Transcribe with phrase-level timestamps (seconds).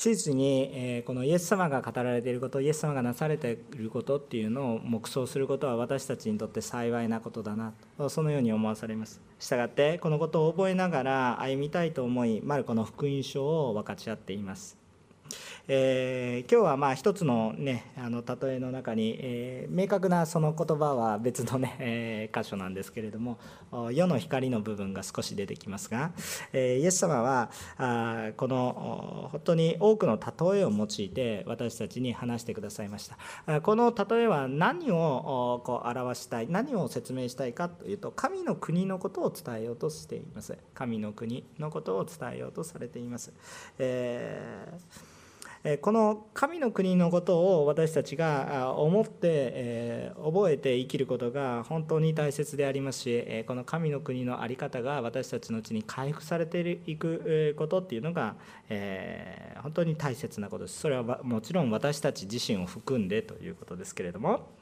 [0.00, 9.20] 史実にこのイエス様が語られていることイエス様がなされていることっていうのを黙想することは私たちにとって幸いなことだなとそのように思わされます。
[9.38, 14.78] したがってこのことを覚えながら歩みたいと思いマルコの福音書を分かち合っています。
[15.68, 23.38] えー、今日はまあ一つの,、ね、あの例えの中に、えー、明確なその言葉は別のね、 えー、箇所なんですけれども
[23.92, 26.12] 世の光の部分が少し出てきますが、
[26.52, 33.08] えイエス様はあこの本当に多くの例えを用いて私たちに話してくださいまし
[33.46, 33.60] た。
[33.60, 40.58] この例えは何をこう表したい何を説明したいかというと神の国のことを伝えようとしています。
[40.74, 43.32] 神の国のことを伝えようとされています、
[43.78, 45.19] えー
[45.82, 58.36] この神の国のことを私たちが思って覚えて生きることが本当に大切でありますしこの神の国の在り方が私たちのうちに回復されていくことっていうのが
[59.62, 60.80] 本当に大切なことです。
[60.80, 64.59] それはもちろん私たち自身を含んでということですけれども。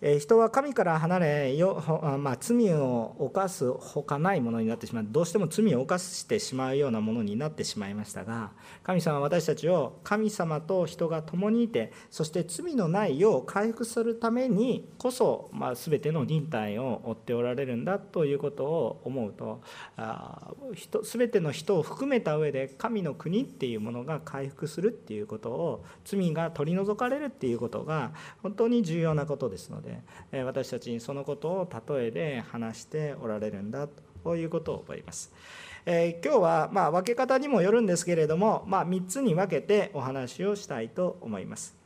[0.00, 1.82] 人は神から離れよ、
[2.20, 8.52] まあ、罪を犯すほかないものになってしまうどうしても罪を犯してしまうようなものになってしまいましたが
[8.84, 19.62] 神様は私たちを神様と人が共にいてそして罪のない世を回復するためにこそ、まあ、全ての忍耐を追っておられるんだということを思うと
[19.96, 28.12] あ人全ての人を含めた上で神の国っていうものが回復するっていうことを罪が取り除かれるっていうことが
[28.44, 29.87] 本当に重要なことですので。
[29.88, 33.88] で私たちにそのことを例えで話しておられるんだ
[34.22, 35.32] ということを覚えます。
[35.86, 41.78] えー、今日はま分け方にもよるんですけれども、まあ、3つに分けてお話をしたいと思います。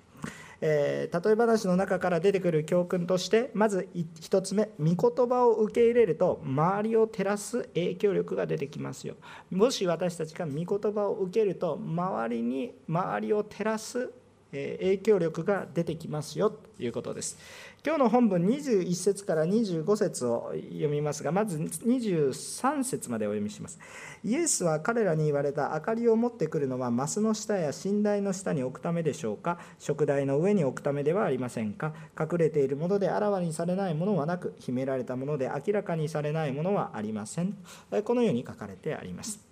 [0.64, 9.16] えー、例え話の中から出てくる教訓としてまず1つ目御言葉を受け入れると周りを照らす影響力が出てきますよ
[9.50, 14.12] もし私たちが御言葉を受けると周りに周りを照らす
[14.52, 17.38] 影響力が出てきますよということです
[17.84, 23.80] 今日の本文21節から25節を読みますがまず23節までお読みします。
[24.22, 29.58] イエスは彼らに言われた明かりを持ってくるのはマスの下や寝台の下に置くためでしょうか？
[29.80, 31.92] 食台の上に置くためではありませんか？
[32.16, 37.56] 隠れているものであらわにされないものはなく秘められたもので明らかにされないものはありません。
[38.04, 39.51] このように書かれてあります。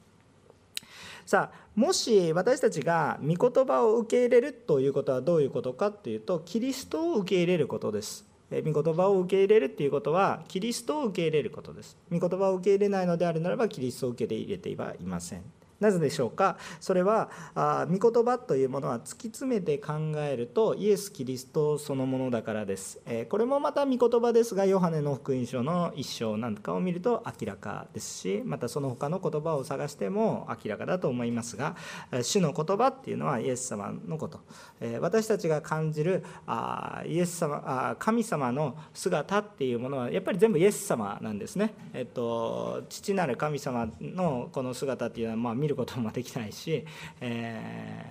[1.30, 8.26] さあもし私たちが御言葉を受け入れるということはどういうことかっていうとキリストを受け入れることです。
[8.50, 11.96] 御言葉を受け入れるっていうことはキリストを受け入れることです。
[12.10, 15.44] 御言葉を受け入れないのであるならばキリストを受け入れてはいません。
[15.80, 16.58] なぜでしょうか？
[16.80, 31.76] それはあ御言葉というものは突き詰めて考えるとイエス・キリストそのものだからです、えこれもまた御言葉ですがヨハネの福音書の一章なんかを見ると明らかですしまたその他の言葉を探しても明らかだと思いますが
[32.22, 34.40] 主の言葉っていうのはイエス様のこと、
[34.80, 46.84] え私たちが感じるあイエス様あ神様の姿っていうものはやっぱり全部イエス様なんですね、えっと、父なる神様のこの姿っていうのはまあ見ることもできないし、
[47.20, 48.04] え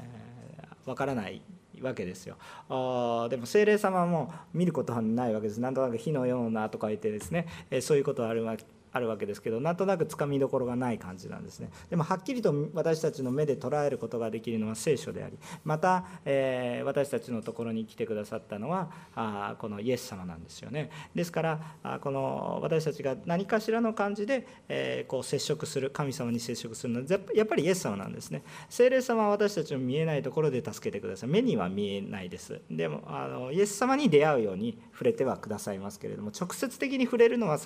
[0.83, 1.41] ー、分からない
[1.81, 2.35] わけですよ。
[2.69, 5.59] あでも精霊様も見ることはないわけです。
[5.59, 11.69] なんとなく火のようなとか言ってですね、えそういうことはあるわけあるわけですけどなんとなくつかみどころがない感じなんですね。
[11.89, 20.89] でもはっきりと私たちの目で捉えることができるのは聖書でありまた、えー、私たちのところに来てくださったのはあこのイエス様なんですよね。
[21.15, 28.43] ですからあこの私たちが何かしらの感じで、えー、こう接触する神様に接触するのはやっぱりイエス様なんですね。
[28.69, 31.29] 聖霊様は私たちの見えないところで助けてください。
[31.29, 32.61] 目には見えないです。
[32.69, 37.57] でもあのイエス様に出会うように触れてはくださいますけれども直接的に触れるのは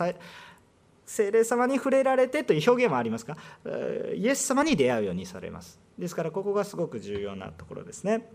[1.06, 3.38] 精霊様に触れられてという表現もありますが
[4.16, 5.80] イエス様に出会うようにされます。
[5.97, 8.30] ですからここがすごく重要なところですね。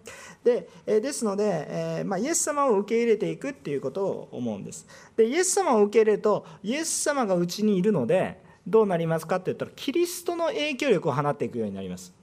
[0.44, 4.86] でですので、まあ、イエス様を受け入れていくっていうことを思うんです。
[5.16, 12.14] でイエス様を受け入れるとイエス様がうちにいるのでどうなりますかって言ったらキリストの影響力を放っていくようになります。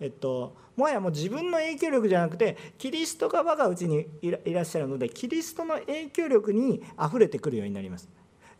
[0.00, 8.08] えっと、もはやもう自分の影響力じゃなくてキリストが我がうちにいらっしゃるのでキリストの影響力にあふれてくるようになります。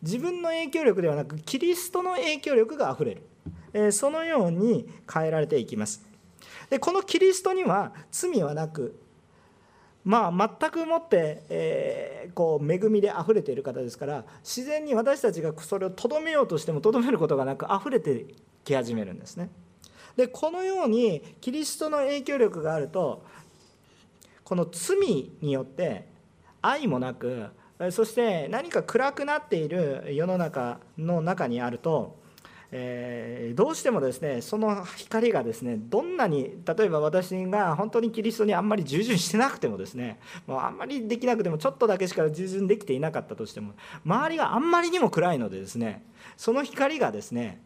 [0.04, 3.22] 自分の影響力ではなくキリストの影響力があふれる、
[3.72, 6.06] えそのように変えられていきます。
[6.68, 9.00] でこのキリストには罪はなく
[10.04, 18.26] まあ全くもって、えー、こう恵みであふれている方ですから自然に私たちがそれをとどめようとしてもとどめることがなくあふれて
[18.64, 19.48] き始めるんですね。
[20.16, 23.24] でこのようにキリストの影響力があると
[24.44, 26.06] この罪によって
[26.60, 27.48] 愛もなく
[27.90, 32.22] そして何か暗くなっている世の中の中にあると
[32.76, 40.18] えー、どうしてもですねその光がですねどんなに例えば私が本当にキリストにあんまり従順してなくてもですね
[40.48, 43.74] もうあんまりできなくてもちょっとだけしか従順できていなかったとしても
[44.04, 46.04] 周りがあんまりにも暗いのでですね
[46.36, 47.62] その光がですね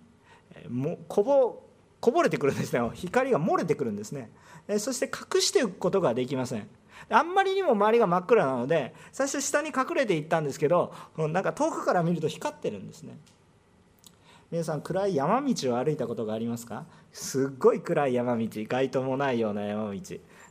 [0.69, 1.63] もうこぼ
[2.01, 4.31] こぼれてくるんですね光が漏れてくるんですね。
[4.79, 6.69] そして隠していくことができません。
[7.11, 13.19] あんまりにも周りが真っ暗なので最初下に隠れていったんですけどなんか遠くから見ると光ってるんですね。
[14.51, 16.87] 皆さん暗い山道を歩いたことがありますか？
[17.13, 20.01] すっごい暗い山道街灯もないような山道。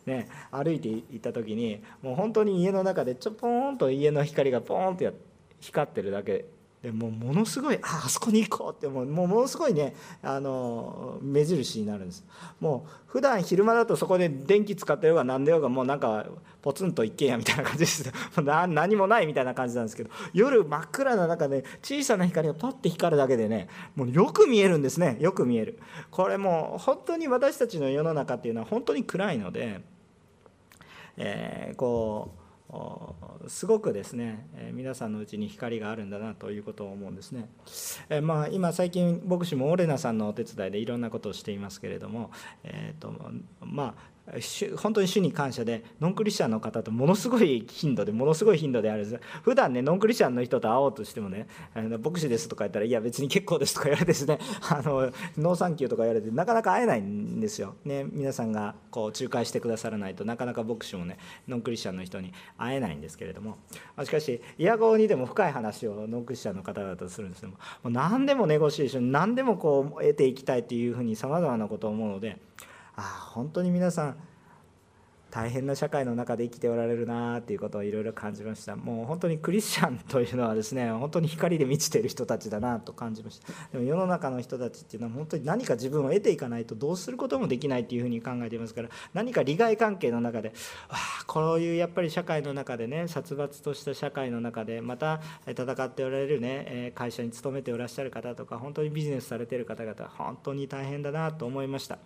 [0.05, 5.11] ね歩いていった時にもう本当に家の中でちょぽーんと家の光がポーンって
[5.59, 6.45] 光ってるだけ
[6.81, 12.24] でもうものすごいああそこに行こうってもうものすごいねあの目印になるんです。
[12.59, 16.27] もう普段昼間だとそこで電気使ってようが何でようがもうなんか
[16.62, 18.12] ポツンと一軒家みたいな感じです。
[18.44, 25.18] 何もないみたいな感じなんですけど夜真っ暗な中で小さな光がパッて光るだけでねもうよく見えるんですね。
[25.19, 25.80] よく見える。
[26.12, 29.81] これもう本当に私たちの世の中っていうのは本当に暗いので、
[31.18, 32.37] えー、こう
[33.48, 37.50] すごくですね皆さんのうちに光があるんだなということを思うんですね。
[38.10, 42.31] えまあ、今最近牧師もオレナさんのお手伝いでいろんなことをしていますけれども、
[42.64, 43.14] えーと
[43.62, 44.17] まあ、
[44.75, 51.47] 本当に主に感謝でノンクリスチャンの方とものすごい頻度でものすごい頻度であるんです普段ねノンクリスチャンの人と会おうとしてもね
[52.03, 54.39] 「牧師です」とか言ったら「いや別に結構です」とか言われてですね
[54.69, 57.75] 「あのノーサンキュー」とか言われてなかなか会えないんですよ。
[57.85, 63.57] ね、皆さんがこう仲介してくださらないとなかなか牧師もねノンクリスチャンの人に会えないんですけれども
[64.03, 72.38] しかしイヤゴにでも深い話をノンクリスチャンの方々とするんですけどももう何でもネゴシエーション何でもこう得ていきたいっていうふうにさまざまなことを思うので
[72.97, 74.17] あ本当に皆さん
[75.29, 78.75] 大変な社会の中で生きておられるなっていうことをいろいろ感じました。
[78.77, 83.51] もう本当にクリスチャンというのはですね本当に光で満ちている人たちだなと感じました。
[83.73, 90.49] でも世の中の人たちっていうのは本当に何か自分を得ていかないとどうすることもできないっていうふうに考えていますから何か利害関係の中で
[90.89, 101.99] わあこういうやっぱり社会の中でね殺伐とした社会の中でまた戦っておられるね会社に勤めておらっしゃる方とか本当にビジネスされてる方々本当に大変だなと思いました。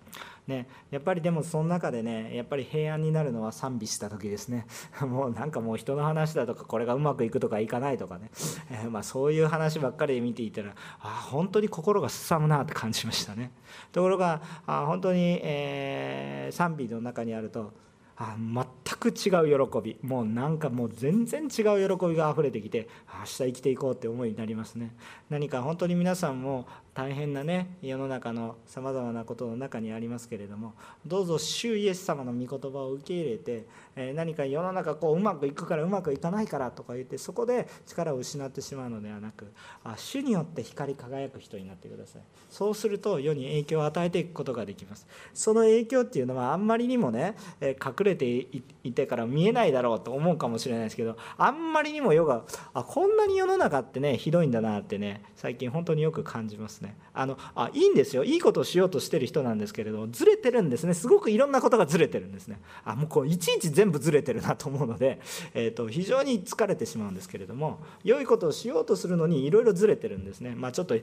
[0.51, 4.65] ねやっぱりでもその中でねやっぱり平安になるのは賛美した時ですね。
[5.01, 8.30] もうなんかもう人の話だとかこれがうまくいくとかいかないとかね、
[8.69, 13.51] えー、まあ、そういう話ばっかり見ていたらあ本当に心がすさむなって感じましたね。
[13.92, 17.74] ところがあ本当に、えー、賛美の中にあると
[18.18, 18.65] あ全
[18.97, 19.97] く違う喜び。
[20.01, 22.88] もうなんかもう全然違う喜びがあふれてきて
[23.19, 24.95] 明日生きていこうって思いになりますね。
[25.29, 30.73] 何か本当に皆さんも大変なね世の中のさまざまなことの中にありますけれども
[31.05, 33.65] どうぞ主イエス様の御言葉を受け入れて、
[33.95, 39.51] え何か世の中こううまくいくからうまくいかないからとか言ってそこで力を失ってしまうのではなく
[39.83, 42.21] あ主によって光り輝く人になってください。
[42.49, 45.07] そうすると世に影響を与えていくことができます。
[45.33, 52.44] その影響っていうのはあんまりにもね隠れていてから見えないだろうと思うかもしれないですけどあんまりにも世が
[52.74, 56.98] あこんなに世の中ってねひどいんだなってね最近本当によく感じますね。
[57.13, 58.24] あのあいいんですよ。
[58.24, 60.94] いいことをしようとしてる人なんですけれどずれてるんですね。
[60.94, 62.60] すごくいろんなことがずれてるんですね。
[62.83, 65.19] あもうこういちいち全部ずれてるなと思うので、
[65.54, 70.56] えーと、非常に疲れてしまうんですけれども良いことをしようとするのにいろいろずれてるんですね。
[70.56, 70.95] まあちょっと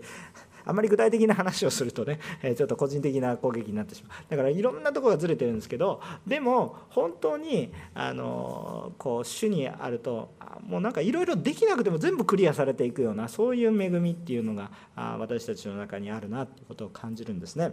[0.69, 10.29] あまり具体的な話をするとね、 えちょっと個人的な攻撃になってしまうだからいろんなところがずれてるんですけどでも本当にあのこう主にあると
[10.67, 17.73] もうなんかいろいろできなくても全部クリアされていくようなそういう恵みっていうのが私たちの中にあるなっていうことを感じるんですね。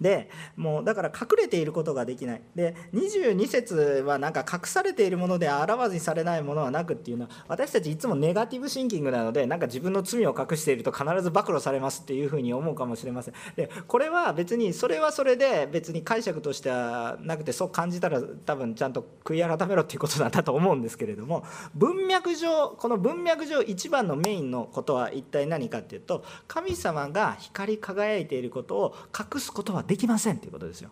[0.00, 2.42] でもうだから隠れていることができない。
[2.54, 13.34] で22節はなんか隠されているものであらわにされないものはなくっていうのは私たちいつもネガティブシンキングなのでなんか自分の罪を隠していると必ず暴露されますっていうふうに思うかもしれません。
[13.56, 30.90] でこれは別にそれはそれで別に解釈としてはなくてそう感じたら多分ちゃんと悔い改めろっていうことなんだと思うんですけれども文脈上この文脈上一番のメインのことは一体何かっていうと神様が光り輝いていることを隠すことはできませんということですよ。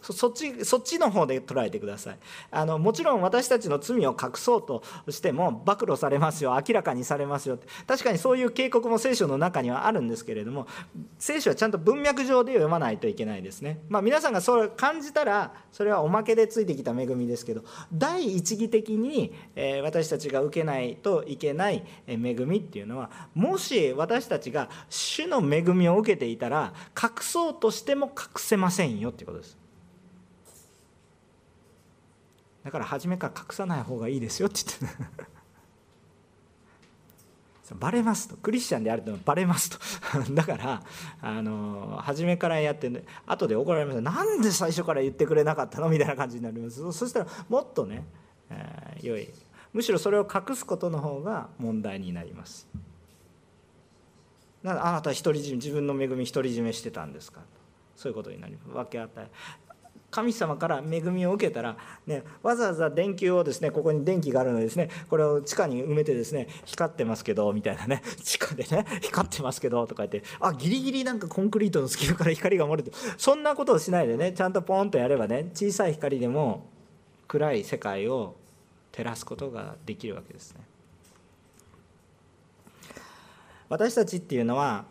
[0.00, 2.18] そっちそっちの方で捉えてください。
[2.50, 7.66] あのもちろん私たちの罪を隠そうとしても暴露されますよ明らかにされますよって。
[7.86, 10.66] 確かにそういう警告も聖書の中にはあるんですけれども
[11.18, 29.67] 聖書はちゃんと文脈上で読まないといけないですね、まあ、皆さんがそれ感じたらそれはおまけでついてきた恵みですけど第一義的に、え私たちが受けないといけない恵みっていうのはもし私たちが主の恵みを受けていたら隠そうとしても隠せませんよっていうことです。
[32.64, 35.24] だから初めから隠さない方がいいですよって言って
[37.78, 38.36] バレますと。
[38.38, 39.78] クリスチャンであるとバレますと。
[40.32, 40.82] だから
[41.20, 44.00] あの初めからやって後で怒られます。
[44.00, 45.90] なんで最初から言ってくれなかったの？
[45.90, 46.92] みたいな感じになります。
[46.92, 48.06] そしたらもっとね、
[48.48, 49.28] えー、良い。
[49.74, 52.66] むしろそれを隠すことの方が問題になります。
[54.64, 57.42] あなた独り占め自分の恵み独り占めしてたんですか？
[57.96, 58.68] そういうことになります。
[58.70, 59.30] 分け与え。
[60.10, 76.66] 神様から恵みを受けたら、ね、わざわざ電球をですねここに電気があるのでですねこれを地下に埋めてですね光ってますけどみたいなね 地下でね光ってますけどとか言ってあギリギリなんかコンクリートの隙間から 光が漏れてそんなことをしないでねちゃんとポンとやればね小さい光でも
[77.26, 78.36] 暗い世界を
[78.92, 80.62] 照らすことができるわけですね。
[83.68, 84.86] 私たちっていうのは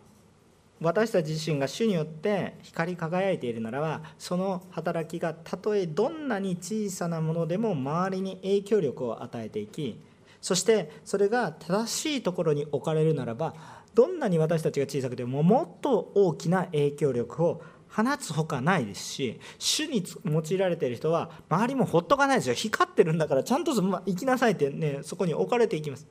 [0.79, 9.99] 私たち自身が主によって光り輝いているならばその働きがたとえどんなに小さなものでも周りに影響力を与えていき
[10.39, 13.55] そしてそれが正しいところに置かれるならば
[13.95, 22.53] どんなに私たちが小さくてももっと大きな影響力を放つほかないですし主に用いられている人は周りもほっとかないですよ。
[22.53, 26.05] 光ってるんだからちゃんと行きなさいってねそこに置かれていきます。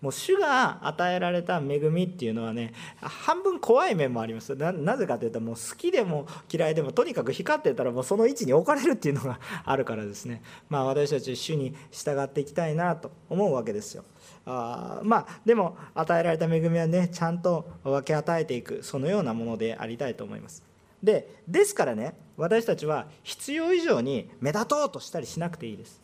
[0.00, 4.54] もう主が与えられた恵みっていうのはね半分怖い面もあります。
[4.56, 10.42] なぜかというともう好きでも嫌いでもとにかく光ってたらもうその位置に置かれるっていうのがあるからですね。
[10.68, 14.04] まあ私たち主に従っていきたいなと思うわけですよ。
[14.46, 20.62] あまあでも与えられた恵みはねちゃんと分け与えていくそのようなものでありたいと思います。
[21.02, 26.00] でですからね私たちは必要以上に目立とうとしたりしなくていいです。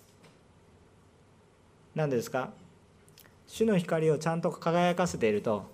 [1.94, 2.52] 何ですか？
[3.50, 5.64] 主の光をちゃんと輝かせていると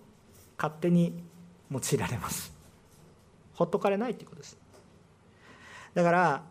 [0.57, 1.13] 勝手に
[1.71, 2.51] 用いられます。
[3.55, 4.57] ほっとかれないっていうことです。
[5.93, 6.43] だから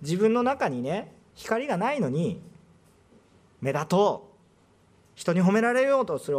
[0.00, 2.40] 自分の中にね光がないのに
[3.60, 4.28] 目立とう。
[5.16, 6.38] 人に褒められようとする。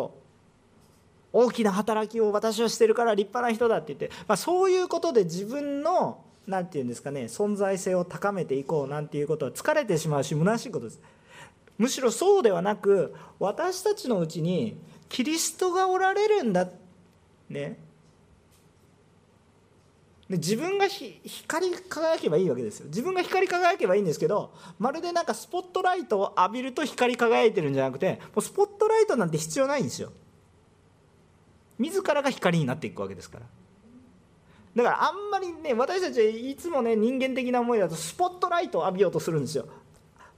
[1.31, 10.99] 大きな働きを私はしてるから立派な人だって言って、まあ、そういうことで自分の何て言うんですかね存在性を高めていこうなんていうことは疲れてしまうし虚しいことです。
[11.79, 16.67] むしろそうではなく私たちのうちにキリストがおられるんだ。
[17.49, 17.79] ね。
[20.29, 22.87] で自分が光り輝けばいいわけですよ。
[22.87, 30.11] 自分が光り輝けばいいんですけどまるでなんかスポットライトを浴びると光り輝いてるんじゃなくてもうスポットライトなんて必要ないんですよ。
[31.79, 33.45] 自らが光になっていくわけですから。
[34.75, 39.65] だからあんまりね私たちはいつもね人間的な思いだとスポットライトを浴びようとするんですよ。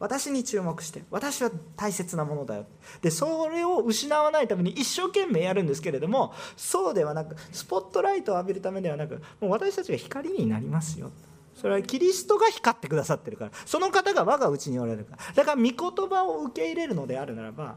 [0.01, 2.65] 私に注目して私は大切なものだよ。
[3.01, 11.11] でそれを失わないために一生懸命やるんですけれどもそうではなくスポットライトを浴びるためではなくもう私たちが光になりますよ。
[11.55, 13.51] それはキリストが光ってくださってるから。
[13.67, 15.33] その方が我が内におられるから。
[15.35, 17.75] だから御言葉を受け入れるのであるならば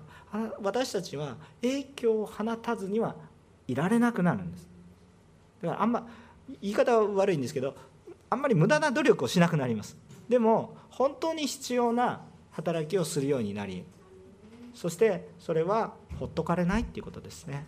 [0.62, 3.14] 私たちは影響を放たずには
[3.68, 4.66] いられなくなるんです。
[5.62, 6.06] だからあんま
[6.62, 7.76] 言い方は悪いんですけど
[8.30, 9.96] あんまり無駄な努力をしなくなります。
[10.28, 12.20] でも本当に必要な
[12.52, 13.84] 働きをするようになり
[14.74, 17.64] そしてそれはほっとかれないっていうことですね、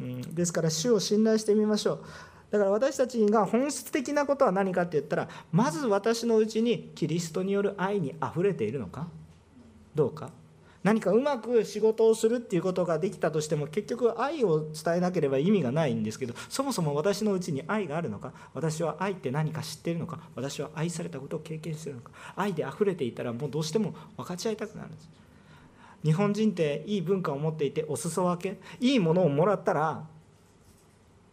[0.00, 2.04] うん、ですから主を信頼してみましょう。
[2.50, 9.08] だから私たちが本質的なことは何かって言ったらまず私のうちにキリストによる愛にあふれているのか
[9.94, 10.30] どうか。
[10.88, 25.10] 何かうまく仕事をするっていうことができたとしても結局愛を伝えなければ意味がないんですけどそもそも私のうちに愛があるのか私は愛って何か知ってるのか私は愛されたことを経験してるのか愛で溢れていたらもうどうしても分かち合いたくなるんです。
[26.04, 30.06] 日本人っていい文化を持っていてお裾分けいいものをもらったら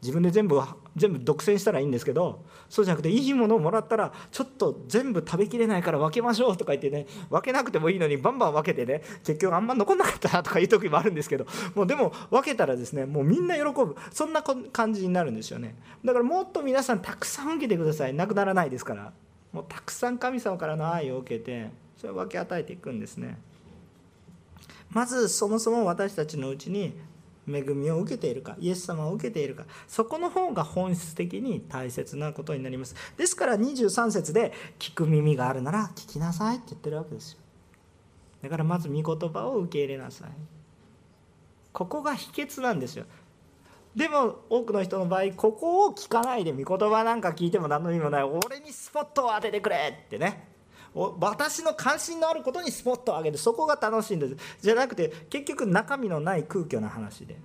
[0.01, 0.59] 自分で全部
[0.95, 13.95] 全部独占したらいいんですけどそうじゃなくていいものをもらったらちょっと全部食べきれないから分けましょうとか言ってね分けなくてもいいのにバンバン分けてね結局あんま残んなかったなとかいう時もあるんですけどもうでも分けたらですねもうみんな喜ぶ。
[14.11, 15.75] そんな感じになるんですよね。
[16.03, 18.13] だからもっと皆さんたくさん受けてください。
[18.13, 19.11] なくならないですから。
[19.51, 23.37] もうたくさん神様からの愛を受けてそれを分け与えていくんですね。
[24.89, 26.93] まずそもそも私たちのうちに
[27.47, 32.95] 恵みを受けているかイエス様を受けているかそこの方が本質的に大切なことになります。
[33.17, 37.39] ですから23節で「聞く耳があるなら聞きなさい」って言ってるわけですよ。
[38.41, 40.29] だからまず御言葉を受け入れなさい。
[41.71, 43.05] ここが秘訣なんですよ。
[43.95, 48.23] でも多くの人の場合ここを聞かないで御言葉なんか聞いても何の意味もない。
[48.23, 50.54] 俺にスポットを当ててくれってね。
[50.95, 53.37] 私の関心のあることにスポットを上げる。
[53.37, 54.35] そこが楽しいんです。
[54.61, 57.37] じゃなくて結局中身のない空虚な話で。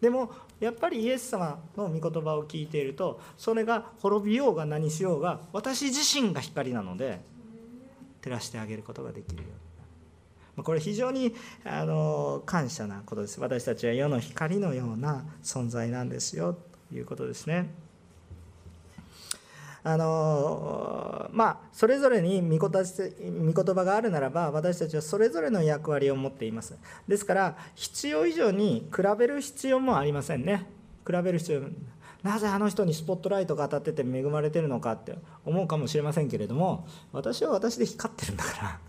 [0.00, 7.20] でもやっぱりイエス様の御言葉を聞いているとそれが滅びようが何しようが私自身が光なので
[8.22, 9.48] 照らしてあげることができるよ
[10.56, 11.34] うにこれ非常に
[11.64, 13.40] あの感謝なことです。
[13.40, 16.56] 私たちは世の光のような存在なんですよ。
[16.90, 17.70] ということですね。
[19.82, 26.76] あのまあそれぞれに御言葉があるならば私たちはそれぞれの役割を持っています。
[27.06, 30.66] ですから必要以上に比べる必要もありませんね。
[31.06, 31.62] 比べる必要。
[32.22, 38.88] なぜあの人にスポットライトが当たってて恵まれてるのかって思うかもしれませんけれども私は私で光ってるんだから。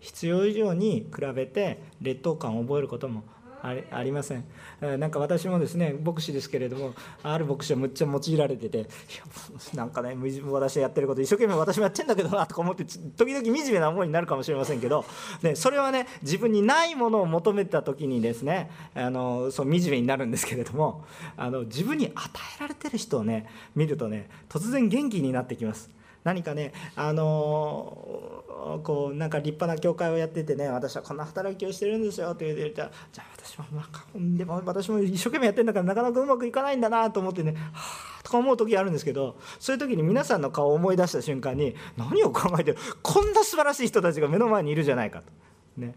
[0.00, 3.22] 必要以上に比べて劣等感を覚えることも
[3.62, 4.44] ありません
[4.80, 8.86] なんか私もですね牧師ですけれどもある牧師はむっちゃ用いられてていや
[9.74, 15.04] なんかね私やってること一生懸命私もやってんだけどなとか思って時々惨めな思いになるかもしれませんけど、
[15.42, 21.04] ね、それはね自分にないものを求めた時にですねあのそう惨めになるんですけれども
[21.36, 22.16] あの自分に与
[22.58, 25.90] えられてる人をね見るとね突然元気になってきます。
[26.24, 28.44] 何かねあの
[28.82, 45.32] こうなんか立派な教会をやっててね私はこんな働きをしてるんですよって言ってじゃあ私もなんかでも私も一生懸命やってるんだからなかなかうまくいかないんだなと思ってねはあとか思う時あるんですけどそういう時に皆さんの顔を思い出した瞬間に何を考えてるこんな素晴らしい人たちが目の前にいるじゃないかと。
[45.78, 45.94] ね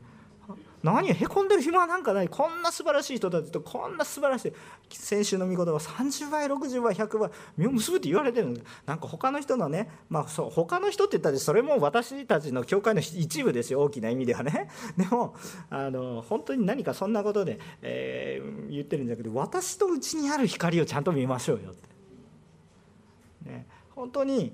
[0.84, 2.28] 何へこんでる暇なんかない。
[2.28, 4.54] こんな素晴らしい人たちとこんな素晴らしい
[4.90, 13.82] 先週の御言葉30倍60倍100倍実を結ぶって言われてるんでなんか他の人のねまあそう他の人って言ったらそれも私たちの教会の一部ですよ。
[13.82, 14.70] 大きな意味ではね。
[14.98, 15.36] でも
[15.70, 24.52] あの本当に何かそんなことで、えー、言ってるんだけど私とうちにある光をちゃんと見ましょうよって、ね、本当に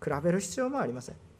[0.00, 1.31] 比べる必要もありません。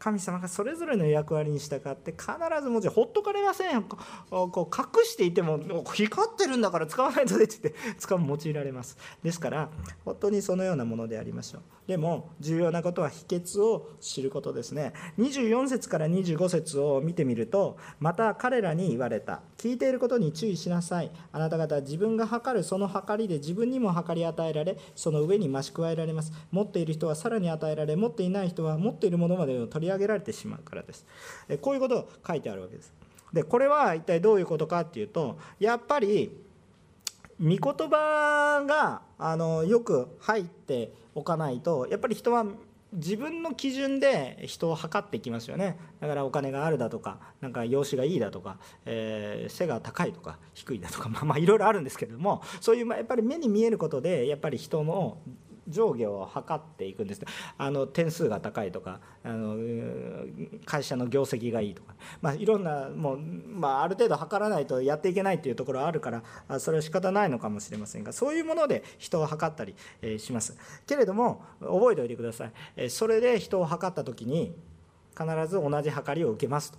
[0.00, 3.82] 神様がそれぞれの役割に従って必ずもちほっとかれません。
[3.82, 3.98] こ
[4.30, 5.60] う隠していても
[5.92, 8.96] 光ってるんだから使わないとでって言って使う用いられます。
[9.22, 9.68] ですから
[10.04, 11.62] 本当にそのようなものでありましょう。
[11.90, 14.92] でも重要なことは秘訣を知ることですね。
[15.18, 19.40] 24節から25節を見てみるとまた彼らに言われた。
[19.58, 21.10] 聞いていることに注意しなさい。
[21.32, 26.32] あなた方は自分が測るその測りで自分にも測り与えられその上に増し加えられます。
[26.52, 31.04] 持っている人はさらに与えられ持っていない人は持っているものまでを取り上げられてしまうからです。
[31.60, 32.92] こういうことを書いてあるわけです。
[33.32, 36.30] でこれは一体どういうことかっていうとやっぱり
[37.40, 42.46] 御言葉があのよく入っておかないとやっぱり人は
[42.92, 45.78] 自分の基準で人を測っていきますよね。
[46.00, 55.18] だからお金があるだとかなんか容姿がいいだとか、えー、背が高いとか低いだとかまあまあいろいろあるんですけれどもそういうやっぱり目に見えることでやっぱり人の
[55.68, 57.20] 上下を測っていくんです。
[57.58, 59.56] あの点数が高いとかあの
[60.64, 69.74] 会社の業績がいいとか、まあ、いろんなもう、まあ、ある程度測らないとやっていけないっていうところはあるからそれは仕方ないのかもしれませんがそういうもので人を測ったり
[70.18, 70.56] します。
[70.86, 72.46] けれども覚えておいてくださ
[72.76, 72.90] い。
[72.90, 74.54] それで人を測った時に
[75.18, 76.78] 必ず同じ測りを受けますと。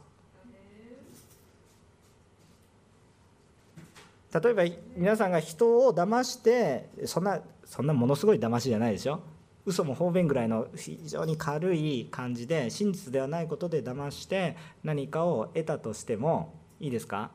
[4.39, 4.63] 例えば
[4.95, 7.41] 皆さんが人を騙してそんな
[7.71, 9.21] そんなものすごい騙しじゃないでしょ？
[9.65, 17.31] 嘘も方便ぐらいの非常に軽い感じで真実ではないことで騙して何かを得たとしてもいいですか？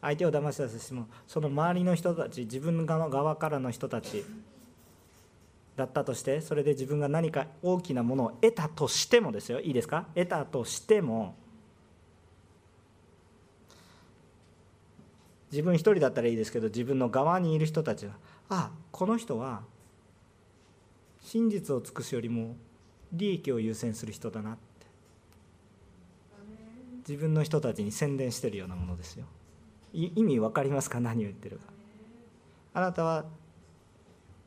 [0.00, 4.24] 相手を騙したとしてもその周りの人たち自分側側からの人たち
[5.76, 9.60] だったとしてそれで自分が何か大きなものを得たとしてもですよ。
[9.60, 10.06] いいですか？
[10.14, 11.34] 得たとしても
[15.52, 18.12] 自分一人だったらいいですけど自分の側にいる人たちが
[18.48, 19.62] あこの人は
[21.20, 22.56] 真実を尽くすよりも
[23.12, 24.60] 利益を優先する人だなって。
[27.08, 29.26] 自分の人たちに宣伝してるようなものですよ。
[29.92, 30.98] 意味分かりますか？
[30.98, 31.62] 何を言ってるか。
[32.74, 33.24] あなたは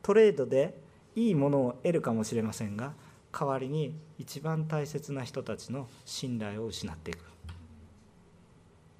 [0.02, 0.78] トレードで
[1.16, 2.92] いいものを得るかもしれませんが
[3.32, 7.29] 代わりに一番大切な人たちの信頼を失っていく。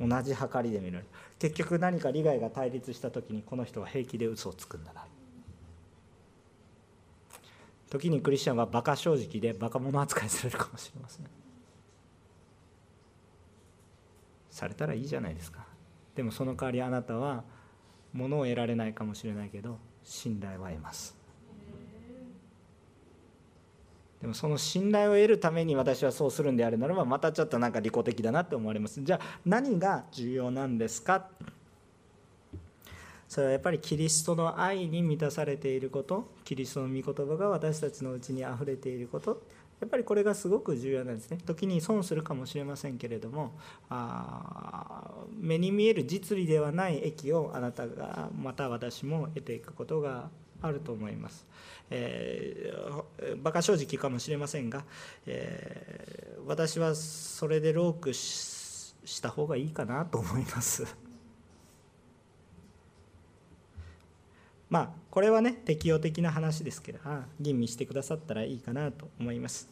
[0.01, 1.05] 同じ計りで見られる。
[1.39, 5.05] 結局何か利害が対立した時にこの人は平気で嘘をつくんだな。
[7.91, 11.27] 時にクリスチャンは馬鹿正直で馬鹿者扱いされるかもしれません。
[14.51, 15.67] されたらいいじゃないですか。
[16.15, 17.45] でもその代わりあなたは
[18.13, 21.20] 物を得られないかもしれないけど信頼は得ます。
[24.21, 29.03] でもその信頼を得るために私はそうするんであるならばまたちょっとなんか利己的だなって思われます。
[29.03, 31.29] じゃあ何が重要なんですか？
[33.29, 39.43] それはやっぱりキリストの愛に満たされていることキリストの御言葉が私たちのうちにあふれていること。
[39.81, 41.39] やっぱりこれがすごく重要なんですね。
[41.47, 43.53] 時に損するかもしれませんけれども
[43.89, 50.29] あ目に見える実利ではない益をあなたがまた私も得ていくことが
[50.63, 51.47] あると思います。
[51.91, 54.85] えー、馬鹿正直かもしれませんが、
[55.27, 60.85] えー、私はそれでロークした方がいいかなと思います。
[64.71, 67.01] まあこれはね適用的な話ですけど
[67.41, 69.69] 吟味してくださったらいいかなと思います。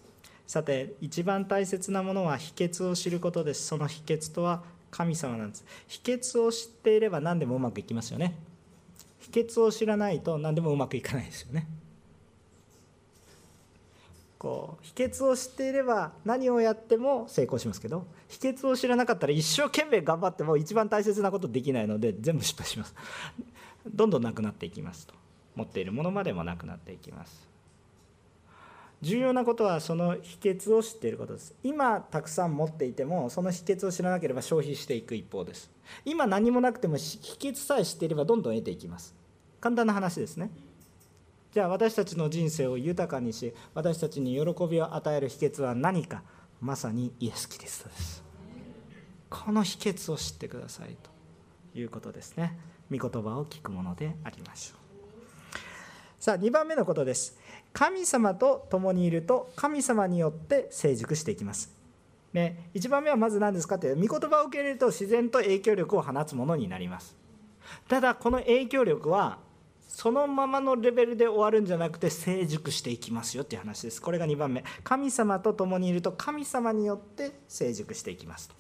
[0.46, 3.66] さて一番大切なものは秘訣を知ることです。
[3.66, 5.64] その秘訣とは神様なんです。
[5.86, 8.34] 秘訣を知っていれば何でもうまくいきますよね。
[9.30, 11.66] 秘訣を知らないと何でもうまくいかないですよね。
[14.38, 22.94] こう秘訣を知っていれば何をやっても成功しますけど秘訣を知らなかったら一生懸命頑張っても一番大切なことできないので全部失敗します。
[23.92, 25.14] どんどんなくなっていきますと。
[25.56, 27.48] 持っているものまでもなくなっていきます。
[29.00, 31.54] 重要なことはその秘訣を知っていることです。
[31.64, 35.68] 今たくさん持っていてもその秘訣を知らなければ消費していく一方です。
[36.04, 39.17] 今何もなくても秘訣さえ知っていればどんどん得ていきます。
[39.60, 40.50] 簡単な話ですね。
[41.52, 46.22] じゃあ私たちの人生を豊かにし私たちに喜びを与える秘訣は何か？
[46.60, 48.22] まさにイエス・キリストです。
[49.30, 52.58] この秘訣を知ってくださいということですね。
[52.90, 54.78] 御言葉を聞くものでありましょう。
[56.18, 57.38] さあ2番目のことです。
[57.72, 61.76] 神様と共にいると神様によって成熟していきます。
[62.32, 67.16] ね、1番目はまず何ですかって御言葉を受け入れると自然と影響力を放つものになります。
[67.88, 69.38] ただこの影響力は
[69.88, 74.00] そのままのレベルで終わるんじゃなくて成熟していきますよっていう話です。
[74.00, 74.62] これが2番目。
[74.84, 78.50] 神様と共にいると神様によって成熟していきます。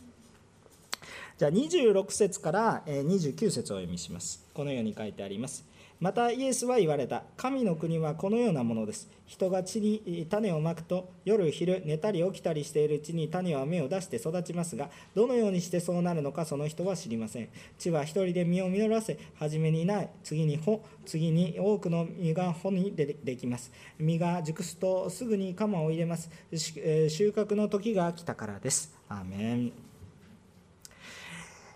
[1.38, 4.44] じゃあ26節から29節をお読みします。
[4.52, 5.64] このように書いてあります。
[6.00, 7.24] またイエスは言われた。
[7.36, 9.10] 神の国はこのようなものです。
[9.26, 17.48] 人が地に種をまくと夜昼寝たり起きたりしているうちに種は芽を出して育ちますがどのようにしてそうなるのかその人は知りません。
[17.78, 20.08] 地は一人で実を実らせ初めにない。
[20.22, 23.72] 次に穂次に多くの実が穂にでできます。
[23.98, 26.30] 実が熟すとすぐに鎌を入れます。
[26.52, 28.94] 収穫の時が来たからです。
[29.08, 29.72] アーメン。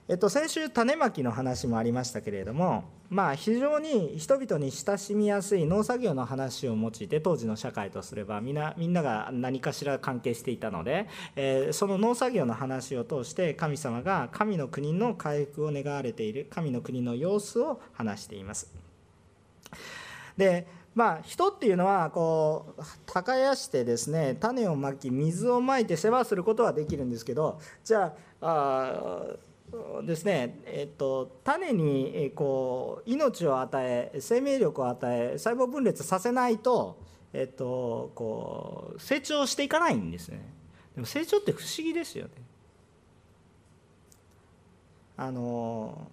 [0.09, 18.73] えっと、先週種まきの話もありましたけれども、まあ、非常に人々に親しみやすい農作業の話を用いて当時の社会とすればみんなみんなが何かしら関係していたので、えー、その農作業の話を通して神様が神の国の回復を願われている神の国の様子を話しています。
[20.39, 29.23] でまあ、人っていうのはこう耕してですね種をまき水をまいて世話することはできるんですけどじゃああ
[30.05, 37.01] ですね、えっと、種にこう命を与え生命力を与え細胞分裂させないと、
[37.33, 40.53] えっと、こう成長していかないんですね
[40.95, 42.31] でも成長って不思議ですよね
[45.17, 46.11] あの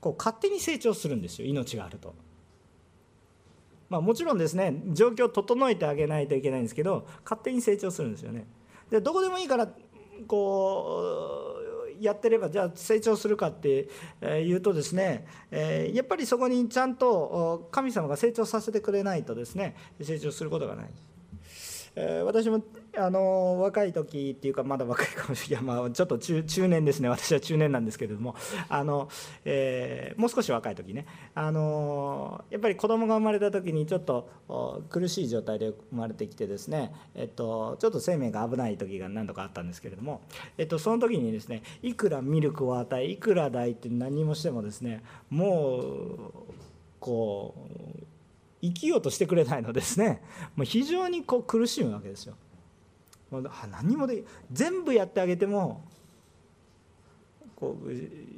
[0.00, 2.14] こう勝手に成長するんですよ命があると。
[3.88, 8.46] まあ、もちろんですね状況を整えてあげないといけないんですけど勝手に成長するんですよね。
[8.90, 9.68] でどこでもいいから
[10.26, 11.51] こう
[12.02, 13.88] やってればじゃあ成長するかって
[14.22, 20.86] いうとですねやっぱりそこにちゃんと神様が成長させてくれないとですね成長することがない。
[22.24, 22.62] 私も
[22.94, 27.08] あの若い時っていうかまだ若いかもしれない、まあ、ちょっと中年ですね。
[27.08, 28.34] 私は中年なんですけれども。
[28.68, 29.08] あの、
[29.44, 31.06] えー、もう少し若い時ね。
[31.34, 34.28] あのやっぱり子供が生まれた時にちょっと
[34.90, 40.20] 苦しい状態で生まれてきてですね、えっと、ちょっと生命が危ない時が何度かあったんですけれども、
[40.58, 46.32] えっと、その時にですねいくらミルクを与えいくら抱いて何もしてもですねもう
[47.00, 48.02] こう
[48.60, 50.22] 生きようとしてくれないのですね。
[50.54, 52.34] もう非常にこう苦しむわけですよ。
[53.32, 55.82] もう何もで全部やってあげても
[57.56, 57.90] こう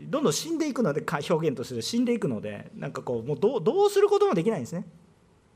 [0.09, 4.87] どんどん死んでいくので表現として死んでいくのでなんかこうもうどうどうすることもできないんですね。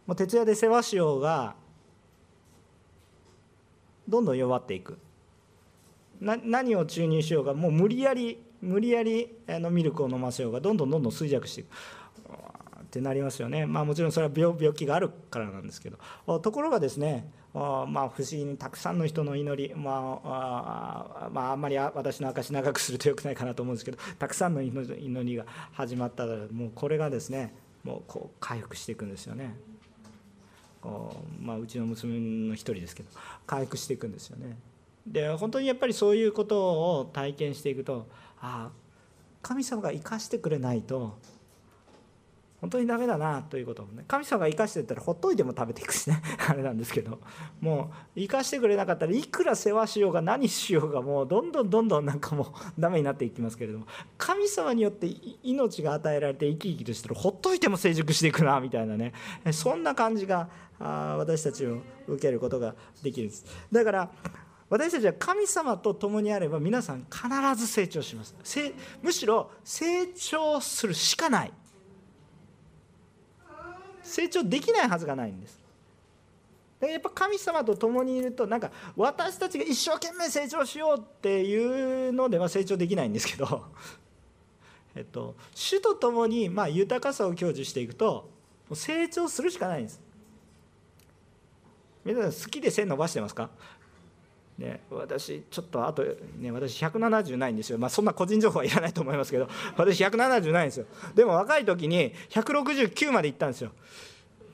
[0.06, 1.54] もう徹夜で世話しようが
[4.08, 4.98] どんどん弱っていく。
[6.20, 11.68] な何を注入しようがもう無理やり無理やりあのミルクを飲ませようがどんどんどんどん衰弱していく。
[12.82, 16.40] ってなりますよね、まあ、もちろんそれは病病気があるからなんですけど。
[16.40, 29.54] ところがですねまあ、不思議にたくさんの人の祈り、まああまあ、あんまり私の証長くするとよくないかなと思うんですけどたくさんの祈りが始まったらもうこれがですねもうこう回復していくんですよね。
[31.40, 33.08] まあ、うちの娘の一人ですけど
[33.46, 34.56] 回復していくんですよね。
[35.06, 38.06] で本当にやっぱりそういうことを体験していくと
[38.40, 38.70] ああ
[39.42, 41.18] 神様が生かしてくれないと
[42.60, 46.20] 本当にダメだなということをね神様が生かしてたらほっといても食べていくしね。
[46.48, 47.18] あれなんですけど。
[47.60, 52.46] もう生かしてくれなかったらいくら世話しようが何しようがもうどんどんどんどんなんかもう
[52.80, 53.86] ダメになっていきますけれども。
[54.16, 55.08] 神様によって
[55.42, 59.12] 命が与えられて生き生きとしてるほっといても成熟していくなみたいなね。
[59.52, 60.48] そんな感じが
[60.80, 63.44] 私たちを受けることができるんです。
[63.70, 64.10] だから
[64.68, 68.34] 私たちは神様と共にあれば皆さん必ず成長します。
[69.02, 71.52] むしろ成長するしかない。
[74.08, 75.58] 成長できないはずがないんです。
[76.80, 83.64] やっぱ神様と共にいるとなんか私たちが一生懸命成長しようっていうのでは成長できないんですけど、
[84.94, 88.30] えっと、主と共にま豊かさを享受していくと
[88.72, 90.00] 成長するしかないんです。
[92.04, 93.50] 皆さん好きで線伸ばしてますか？
[94.58, 96.02] ね、私、ちょっとあと、
[96.36, 103.70] ね、私、170ないんですよ、まあ、そんな個人情報はいらないと思いますけど、私、170ないんですよ、でも若い時に169まで行ったんですよ。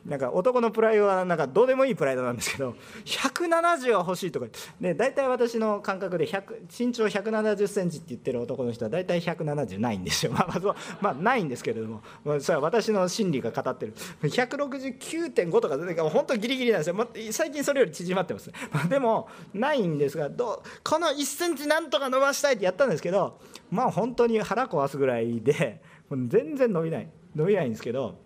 [0.07, 4.47] なんか男のプライドはなんかどうでもいいプライドなんですけど170は欲しいとか。
[4.81, 10.33] で大体私の感覚で身長1 7 0センチって言ってる男の人は大体170ないんですよ。
[10.37, 13.95] まあ、まあ、まあ、ないんですけれども、まあ、それは私の心理が語ってる。
[14.23, 23.39] 169.5とか本当ギリギリなんですよ、まあ、最近それより縮まってます、 まあ、でもないんですがどこの1センチなんとか伸ばしたいってやったんですけど
[23.71, 27.09] まあ本当に腹壊すぐらいで全然伸びない。
[27.35, 28.24] 伸びないんですけど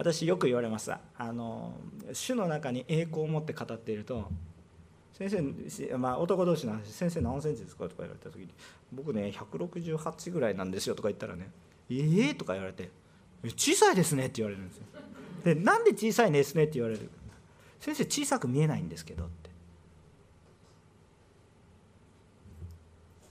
[0.00, 0.90] 私よく言われます。
[0.90, 1.74] あの
[2.14, 4.30] 主の中に栄光を持って語っていると
[5.12, 5.28] 先
[5.68, 7.84] 生、まあ、男同士の話先生何センチですか？
[7.84, 8.48] とか言われた時に
[8.94, 11.50] 僕ね168ぐらいなんですよとか言ったらね
[11.90, 12.88] ええー、とか言われて
[13.44, 14.84] 小さいですねって言われるんですよ。
[15.44, 17.10] でなんで小さいですねって言われる？
[17.78, 19.50] 先生小さく見えないんですけどって。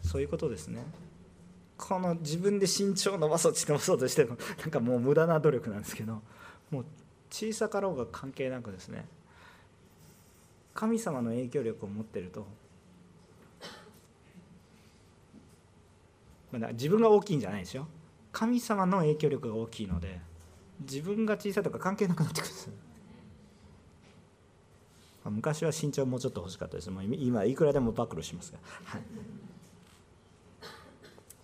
[0.03, 0.83] そういうことですね。
[1.79, 6.21] この自分で身長伸ばそう伸ばそうとしてもなんかもう無駄な努力なんですけど。
[6.71, 6.85] もう
[7.29, 9.05] 小さかろうが関係なくですね
[10.73, 12.45] 神様の影響力を持ってると
[16.73, 17.87] 自分が大きいんじゃないですよ。
[18.31, 20.19] 神様の影響力が大きいので
[20.81, 22.69] 自分が小さいとか関係なくなってくるんです
[25.25, 26.89] 昔は身長もうちょっと欲しかったです。
[26.89, 29.01] もう今いくらでも暴露しますが、はい。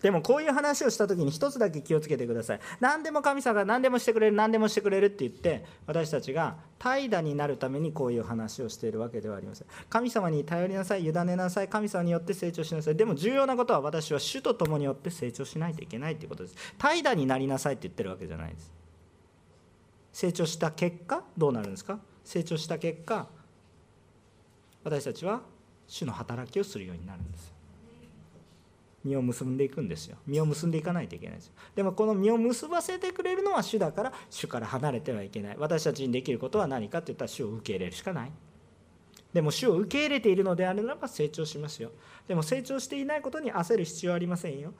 [0.05, 2.59] でもこういう話をした時に一つだけ気をつけてください。
[2.79, 9.67] 何でも神様が何でもしてくれる何でもしてくれるって言って私たちが怠惰になるためにこういう話をしているわけではありません。
[9.89, 12.95] 神様に頼りなさい委ねなさい神様によって成長しなさい。
[12.95, 16.55] でも重要なことは私は主と共によって成長しないといけないということです。
[16.77, 18.71] 怠惰になりなさいって言ってるわけじゃないです。
[20.13, 21.97] 成長した結果どうなるんですか？
[22.23, 23.27] 成長した結果
[24.83, 25.41] 私たちは
[25.87, 27.54] 主の働きをするようになるんです。
[29.05, 30.17] 実を結んでいくんですよ。
[30.27, 31.53] 実を結んでいかないといけないんですよ。
[31.75, 35.55] でもこの実を結ばせてくれるのは主だから主から離れてはいけない。
[35.57, 38.31] 私たちにできることは何かって言ったら主を受け入れるしかない。
[39.31, 41.91] でも主を受け入れているのであるならば成長しますよ。
[42.27, 44.73] でも成長していないことに焦る必要はありませんよ。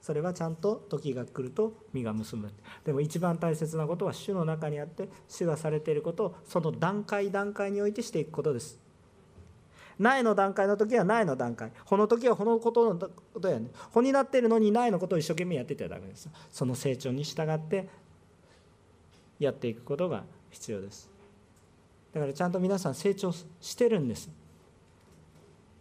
[0.00, 2.48] それはちゃんと時が来ると実が結ぶ。
[2.84, 8.89] でも一番大切なことは主の中にあって主がされていることをその段階段階においてしていくことです。
[10.00, 11.70] 苗の段階の時は苗の段階。
[11.84, 13.68] 穂の時は穂のことのことやね。
[13.92, 16.28] 穂になってるのに苗のことを一生懸命やってたらダメです。
[16.50, 17.86] その成長に従って
[19.38, 21.10] やっていくことが必要です。
[22.14, 24.30] だからちゃんと皆さん成長してるんです。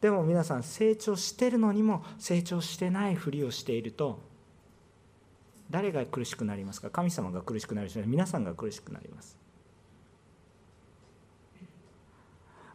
[0.01, 4.19] でも皆さん成長してるのにも成長してないふりをしていると
[5.69, 6.89] 誰が苦しくなりますか？
[6.89, 9.38] 神様が苦しくなるし皆さんが苦しくなります。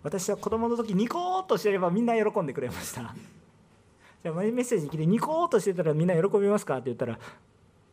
[0.04, 3.00] 私は子供の時ニコーっとしてればみんな喜んでくれました。
[4.22, 6.74] じゃあメッセージ聞いてニコーっとしてたらみんな喜びますか？
[6.74, 7.18] って言ったら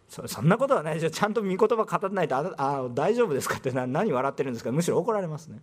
[0.07, 3.55] そそんなことはないでしょちゃんと御言葉語らないとああ大丈夫ですか？
[3.57, 4.71] って何笑ってるんですか？
[4.71, 5.59] むしろ怒られますね。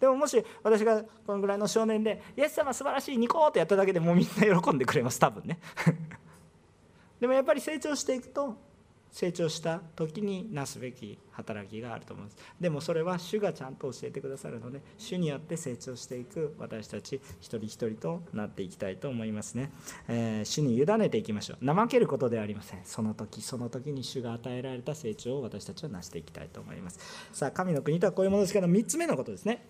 [0.00, 5.20] でももし私がこのぐらいの少年で「イエス様素晴らしいニコー」ってやっただけでもうみんな喜んでくれます。
[5.20, 5.60] 多分ね。
[7.20, 8.56] でもやっぱり成長していくと
[9.14, 12.36] 成長した時になすべき働きがあると思います。
[12.60, 19.70] でもそれは主がちゃんと教えてくださるので主によって成長していく私たち一人一人となっていきたいと思いますね、
[20.08, 21.64] えー、主に委ねていきましょう。
[21.64, 22.80] 怠けることではありません。
[22.82, 26.98] その時その時に主が与えられた成長を私たちは成していきたいと思います。
[27.32, 29.64] さあ神の国とはこういうものですけど3つ目のことですね。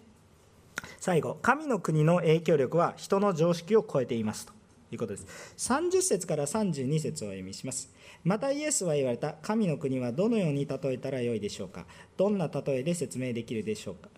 [1.00, 4.54] 最後神の国の影響力は人の常識を超えていますと
[4.90, 5.54] いうことです。
[5.59, 7.93] 30節から32節をお読みします。
[8.24, 11.87] またイエスは言われた神の国はどのように例えたらよいでしょうか？
[12.16, 14.08] どんな例えで説明できるでしょうか？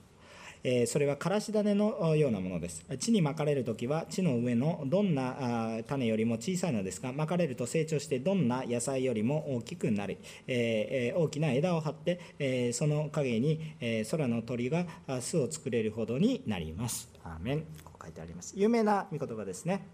[0.63, 2.85] えそれはからし種のようなものです。
[2.99, 10.19] 地にまかれるときは地の上のどんな種よりも小さいのですが、まかれると成長してどんな野菜よりも大きくなる。
[10.49, 14.87] え大きな枝を張って、えその陰に、え空の鳥が
[15.21, 17.09] 巣を作れるほどになります。
[17.23, 17.61] アーメン。
[17.85, 18.55] こう書いてあります。
[18.57, 19.87] 有名な御言葉ですね。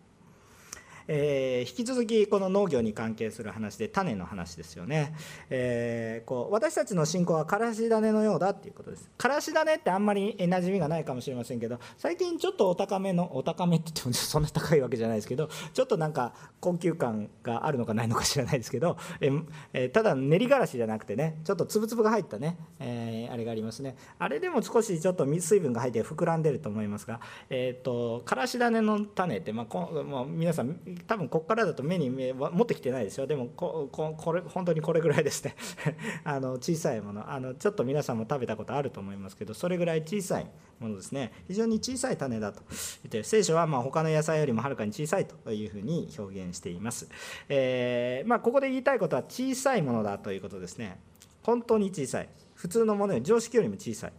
[1.08, 5.14] えー、引き続きこの農業に関係する話で種の話ですよね、
[5.50, 9.10] えー、こう私たちの信仰はからし種のようだっていうことです。
[9.16, 23.96] からし種ってあんまり馴染みがないかもしれませんけど最近ちょっとお高めのお高めって言ってもそんな高いわけじゃないですけどちょっとなんか高級感があるのかないのか知らないですけど、えー、ただ練りがらしじゃなくてねちょっと粒々が入ったね、えー、あれがありますね。
[24.18, 33.26] あれでも少しちょっと水分が入って膨らんでると思いますがえっ、とからし種の種って、まあ、こまあ、皆さん多分ここからだと目に持ってきてないですよ。
[33.26, 35.56] でもこここれ本当にこれぐらいですね。
[36.24, 37.30] あの小さいもの。
[37.30, 41.32] あのちょっと皆さんも食べたことあると思いますけどそれぐらい小さいものですね。
[41.48, 42.62] 非常に小さい種だと。
[42.68, 42.76] 言
[43.08, 47.08] って聖書はまあ他の野菜よりもはるかに小さいというふうに表現しています、
[47.48, 50.98] えー、まあ、ここで言いたいことは小さいものだということですね。
[51.42, 52.28] 本当に小さい。
[52.54, 54.12] 普通のものより常識よりも小さい。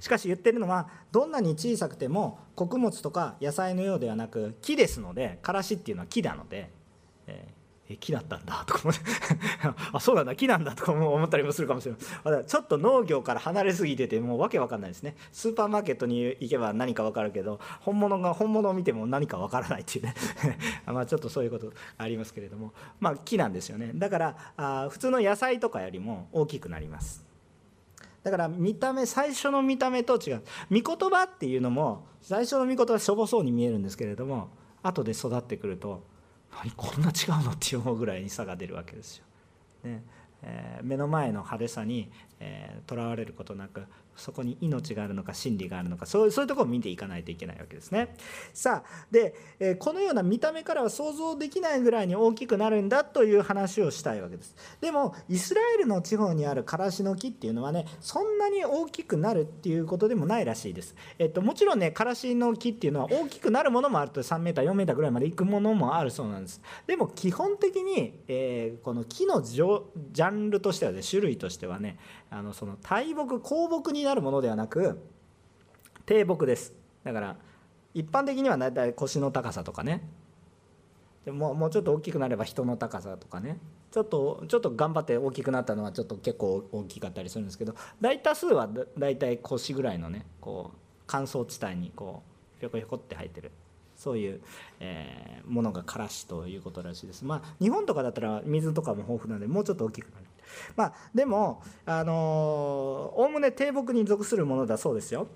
[0.00, 6.70] しかし言ってるのはどんなに小さくても穀物とか野菜のようではなく木ですのでからしっていうのは木なので、
[7.26, 7.62] えー、
[7.98, 9.00] 木だったんだとか思って。
[9.92, 12.44] あそうなんだ木なんだとか思ったりもするかもしれない。
[12.44, 15.16] ちょっと農業から離れすぎててもうわけわかんないですね。
[15.32, 20.14] スーパーマーケットに行けば何かわかるけど本物が本物を見ても何かわからないっていうね。
[20.86, 22.72] まあちょっとそういうことありますけれども。
[23.00, 23.92] まあ木なんですよね。
[23.94, 27.31] だからあ普通の野菜とかよりも大きくなります。
[28.22, 34.48] だから見た目最初の見た目と違う御言葉っていうのも最初の御言葉しょぼそうに見えるんですけれども
[34.82, 36.04] 後で育ってくると
[36.56, 39.24] 何こんな違うのって思うぐらいに差が出るわけですよ。
[39.84, 40.04] ね
[40.42, 42.10] えー、目の前の派手さに、
[42.42, 43.84] えー、われることなく
[44.16, 48.14] そこに命があるのか真理があるのかそういうそういうとこを見ていかないといけないわけですね。
[48.52, 54.54] さあで、えこのような見た目からは想像できないぐらいに大きくなるんだという話をしたいわけです。
[54.80, 60.94] でもイスラエルの地方にあるからしの木っていうのはねそんなに大きくなるっていうことでもないらしいです。
[61.18, 66.60] えっと、もちろんねからしの木っていうのは大きくなるものもあると 3m4m ぐらいまでいくものもあるそうなんです。
[66.86, 71.98] でも基本的に、えー、この木のジャンルとしてはね種類としてはね
[72.32, 74.98] あのその大木高木になるものではなく
[76.06, 76.72] 低木です。
[77.04, 77.36] だから
[77.92, 80.08] 一般的には大体腰の高さとかね。
[81.26, 83.58] でももうちょっと大きくなれば人の高さとかね。
[83.90, 88.66] ちょっとちょっと頑張って大きくなったのはちょっと結構大きかったりするんですけど大多数は
[88.96, 92.22] 大体腰ぐらいのねこう乾燥地帯にこ
[92.56, 93.52] うひょこひょこって生えてる。
[93.94, 94.40] そういう、
[94.80, 97.26] えー、ものがからしということらしいです。
[97.26, 100.24] まあ日本とかだったら水とかも豊富なのでもうちょっと大きくなる。
[100.76, 105.28] まあ、でもおおむね低木に属するものだそうですよ。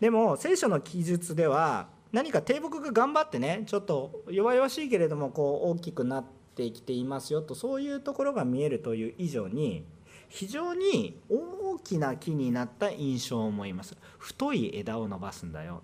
[0.00, 9.84] でも聖書の記述では何か低木が頑張ってねちょっと弱々しいけれどもこう大きくなってきていますよとそういうところが見えるという以上に
[10.28, 13.96] 非常に大きな木になった印象を思います。
[14.18, 15.82] 太い枝を伸ばすんだよ、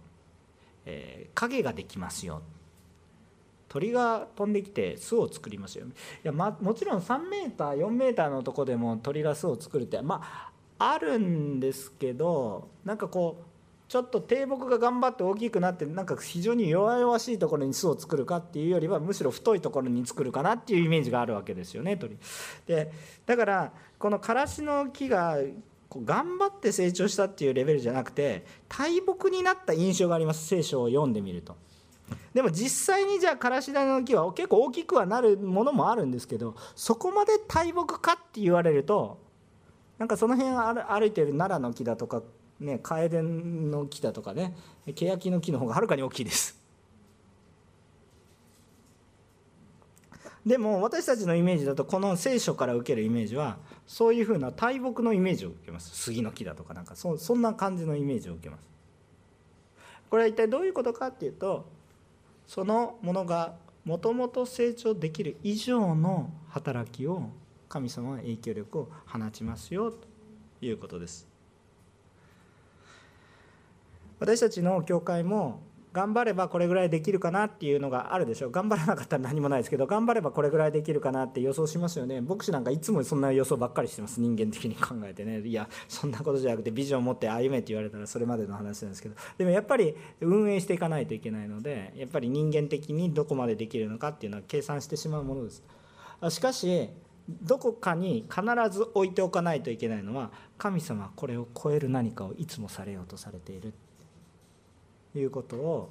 [0.86, 2.42] えー、影ができますよ。
[3.70, 5.90] 鳥が飛んできて巣を作りますよい
[6.24, 10.20] や、ま、もちろん3メーター4メーターのとこでも鳥が巣を作るってま
[10.78, 13.44] ああるんですけどなんかこう
[13.88, 22.16] ちょっと低木が頑張って大きくなってなんか非常に弱々しいところに巣を作るかっていうよりはむしろ太いところに作るかなっていうイメージがあるわけですよね鳥。
[22.66, 22.90] で
[23.26, 25.38] だからこのからしの木が
[26.04, 31.56] 頑張って成長したっていうレベルじゃなくて大木になった印象があります聖書を読んでみると。
[32.34, 39.18] でも実際にじゃあからし種の木は結構大きくはなるものもあるんですけどそこまで大木かって言われると
[39.98, 42.22] なんかその辺歩いてる奈良の木だとか
[42.60, 44.56] ねカエデの木だとかね
[44.94, 46.58] 欅の木の方がはるかに大きいです。
[50.46, 58.66] でも私たちのイメージだとこの聖書から受けるイメージはそういうふうな大木のイメージを受けます杉の木だとかなんかそそんな感じのイメージを受けます
[60.08, 61.68] これは一体どういうことかっていうと
[62.50, 67.30] そのものがもともと成長できる以上の働きを
[67.68, 70.08] 神様は影響力を放ちますよと
[70.60, 71.28] いうことです。
[74.18, 78.50] 私たちの教会も頑張ればこれぐらいできるかなっていうのがあるでしょう。
[78.52, 82.20] 頑張らなかったら何もないですけど頑張ればこれぐらいできるかなって予想しますよね。
[82.20, 85.40] 牧師なんかいつもそんな予想ばっかりしてます人間的に考えてね。
[85.40, 89.16] いやそんなことじゃなくてビジョンを持って歩めって言われたらそれまでの話なんですけど。
[89.36, 95.64] でもやっぱり運営していかないといけないのでやっぱり人間的にどこまでできるのかっていうのは計算してしまうものです。
[96.28, 96.90] しかし
[97.42, 103.72] どこかに必ず置いておかないといけないのは神様はこれを超える何かをいつもされようとされている。
[105.14, 105.90] いうことを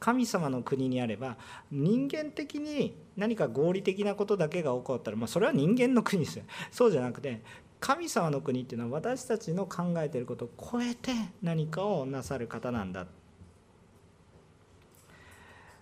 [0.00, 1.36] 神様の国にあれば
[1.70, 6.44] 人間的に何か合理的なことだけが起こったら、まあ、それは人間の国ですよ。
[6.70, 7.42] そうじゃなくて
[7.80, 13.06] 神様の国っていうのは私たちの考えていることを超えて何かをなさる方なんだ。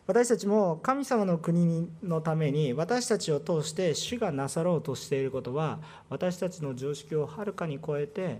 [0.06, 8.38] 私たちも神様の国のために私たちを通して主がなさろうとしていることは私たちの常識をはるかに超えて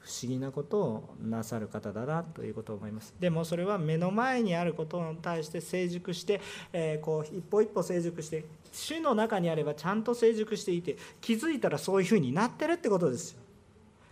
[0.00, 3.14] 不思議なことをなさる方だなということを思います。
[3.20, 6.40] でもそれは目の前にあることに対して成熟して、
[6.72, 13.40] えー、こう一歩一歩成熟して主の中にあればちゃんと成熟していて気づいたらそういうふうになってるってことですよ。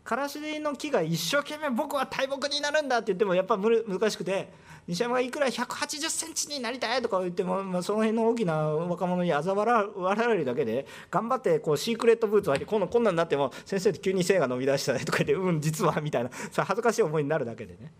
[0.05, 4.49] からしの木が一生懸命僕は大木になるんだって言ってもやっぱ難しくて
[4.89, 17.93] 西山がいくら180センチになりたいとか言っても、まあ、その辺の大きな若者に嘲笑われるだけで頑張ってこうシークレットブーツを履いてこんなこんなんなっても先生って急に背が伸び出したねとか言ってうん実はみたいなさ恥ずかしい思いになるだけでね。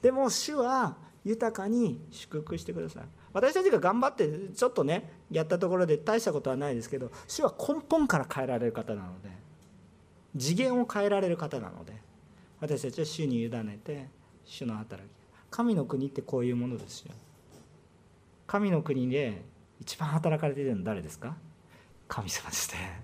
[0.00, 3.02] でも主は豊かに祝福してください
[3.32, 9.30] 私たちが頑張ってちょっとねやったところで大したことはないですけど主は根本から変えられる方なので
[10.38, 11.94] 次元を変えられる方なので
[12.60, 14.08] 私たちは主に委ねて
[14.44, 15.15] 主の働き。
[15.56, 17.14] 神の国ってこういうものですよ。
[18.46, 19.40] 神の国で
[19.80, 21.34] 一番働かれているのは誰ですか？
[22.08, 23.00] 神様ですね。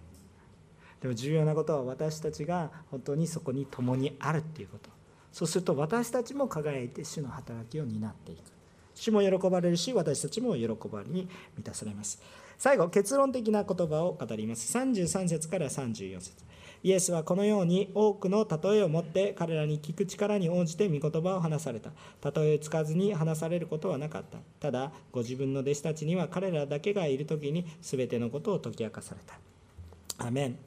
[1.01, 4.91] でも重要なことは私たちが本当にそこに共にあるっていうこと。
[5.33, 8.41] そうすると私たちも輝いて主の働きを担っていく。
[8.95, 11.27] 主も喜ばれるし私たちも喜ばれに
[11.57, 12.21] 満たされます。
[12.59, 14.77] 最後結論的な言葉を語ります。
[14.77, 16.52] 33節から34節。
[16.83, 21.91] イエスはこのように多くの例えを持って彼らに聞く力に応じて御言葉を話された。
[22.31, 24.39] 例えつかずに話されることはなかった。
[24.61, 29.39] ただ、ご自分の弟子たちには彼らだけがいる時に全てのことを解き明かされた。
[30.19, 30.59] アメン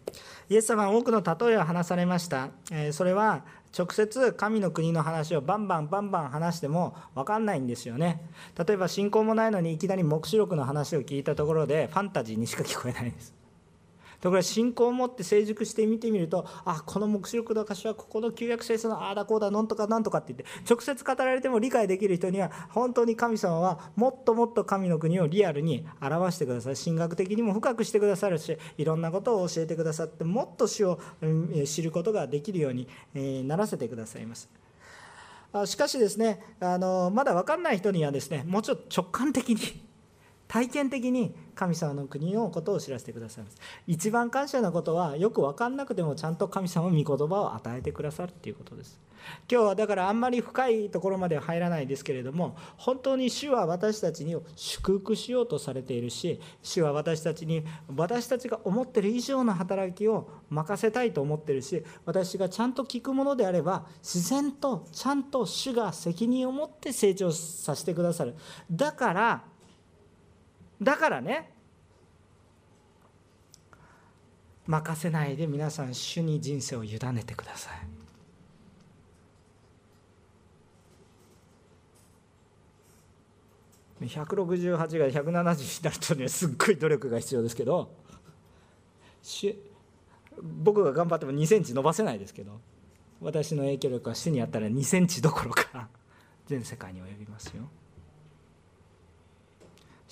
[0.49, 2.49] イエス様は多くの例えを話されました。
[2.91, 3.45] それは
[3.78, 8.22] 直接神の国の話をバンバンバンバン話しても分かんないんですよね。
[8.57, 13.35] 例えば信仰もないのにいきなり黙示録の話を聞いたところでファンタジーにしか聞こえないです。
[14.26, 30.99] ところが信仰を持って成熟して見てみるとあこの黙示録の歌詞はここの旧約聖書のああだこうだなんとかなんとかって言って直接語られても理解できる人には本当に神様はもっともっと神の国をリアルに表してください神学的にも深くしてくださるしいろんなことを教えてくださってもっと主を
[31.65, 34.49] 知ることができるようにならせてくださいます。
[35.67, 39.86] しかしですねあのまだ分かんない人にはですねもうちょっと直感的に
[40.48, 43.58] 体験的に神様の国のことを知らせてくださいます。
[43.88, 49.00] 一番感謝なことはよく分かんなくてもちゃんと神様の御言葉を与えてくださるっていうことです。
[49.50, 57.64] 今日はだからあんまり深いところまでは入らないですけれども本当に主は私たちに祝福しようとされているし主は私たちに
[57.96, 68.36] 私たちが思ってる以上の働きを任せたいと思ってるし私がちゃんと聞くものであれば自然とちゃんと主が責任を持って成長させてくださる。
[68.70, 69.43] だから
[70.82, 71.49] だからね
[74.67, 77.73] 任せないで皆さん主に人生を委ねてください
[84.01, 87.89] 168が170になるとねすっごい努力が必要ですけど
[90.41, 92.59] 僕が頑張っても2センチ伸ばせないですけど
[93.21, 95.88] 私の影響力は主にあったら2センチどころか
[96.47, 97.63] 全世界に及びますよ。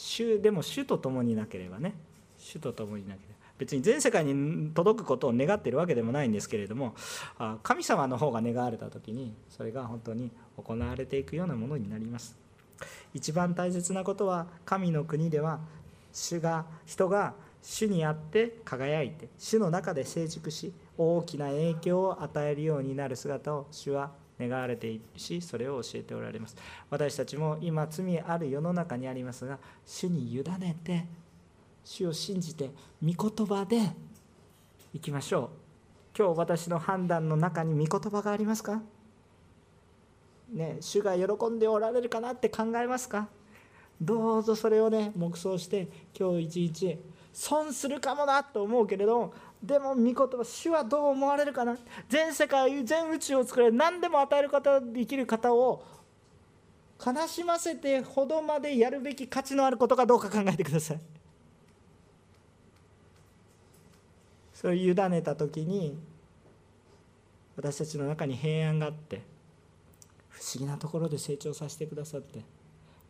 [0.03, 1.93] 主でも主と共になければね。
[2.37, 3.33] 主と共になければ。
[3.57, 6.95] 別に全世界に届くことを願っているわけでもないんですけれども
[7.61, 12.35] 神様の方が願われた時にそれが本当に行われていくようなものになります。
[13.13, 15.59] 一番大切なことは神の国では
[16.11, 26.55] 主が人が主にあって輝いて主の中で成熟し大きな影響を与えるようになる姿を主は願われているしそれを教えておられます。
[26.89, 31.05] 私たちも今罪ある世の中にありますが主に委ねて
[31.83, 32.71] 主を信じて
[33.03, 33.91] 御言葉で
[34.93, 35.49] いきましょう。
[36.17, 38.81] 今日私の判断の中に御言葉がありますか？
[40.51, 43.27] ね主が喜んでおられるかなって考えますか？
[43.99, 46.99] どうぞそれをね黙想して今日一日
[47.33, 51.77] 損するかもなと思うけれどでも御言葉主はどう思われるかな？
[52.09, 55.85] 全世界全宇宙を作れ何でも与える方できる方を
[57.03, 60.99] 悲しませてほどまでやるべき価値のあることかどうか考えてください。
[64.53, 65.97] それを委ねた時に
[67.55, 69.21] 私たちの中に平安があって
[70.29, 72.41] 不思議なところで成長させてくださって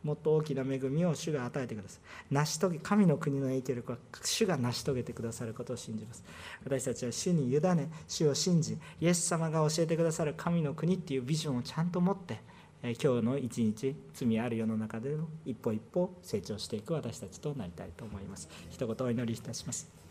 [0.03, 1.99] もっと大きな恵みを主が与えてくださ
[2.29, 2.33] い。
[2.33, 6.23] 成し遂げ神の国の影響力は主が成し遂げてくださることを信じます。
[6.63, 12.41] 私たちは主に委ね主を信じイエス様が教えてくださる神の国っていうビジョンをちゃんと持って
[12.83, 18.49] 今日の一日罪ある世の中での一歩一歩成長していく私たちとなりたいと思います。
[18.69, 20.02] 一言お祈りいたします。